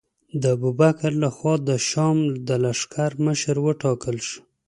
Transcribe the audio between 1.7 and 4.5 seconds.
شام د لښکر مشر وټاکل شو.